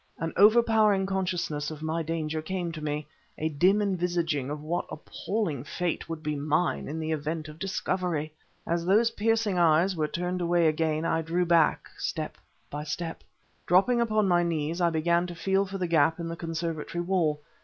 An 0.17 0.33
overpowering 0.35 1.05
consciousness 1.05 1.69
of 1.69 1.83
my 1.83 2.01
danger 2.01 2.41
came 2.41 2.71
to 2.71 2.83
me; 2.83 3.05
a 3.37 3.49
dim 3.49 3.83
envisioning 3.83 4.49
of 4.49 4.59
what 4.63 4.87
appalling 4.89 5.63
fate 5.63 6.09
would 6.09 6.23
be 6.23 6.35
mine 6.35 6.87
in 6.87 6.99
the 6.99 7.11
event 7.11 7.47
of 7.47 7.59
discovery. 7.59 8.33
As 8.65 8.83
those 8.83 9.11
piercing 9.11 9.59
eyes 9.59 9.95
were 9.95 10.07
turned 10.07 10.41
away 10.41 10.65
again, 10.65 11.05
I 11.05 11.21
drew 11.21 11.45
back, 11.45 11.87
step 11.99 12.39
my 12.73 12.83
step. 12.83 13.23
Dropping 13.67 14.01
upon 14.01 14.27
my 14.27 14.41
knees, 14.41 14.81
I 14.81 14.89
began 14.89 15.27
to 15.27 15.35
feel 15.35 15.67
for 15.67 15.77
the 15.77 15.85
gap 15.87 16.19
in 16.19 16.27
the 16.29 16.35
conservatory 16.35 17.03
wall. 17.03 17.39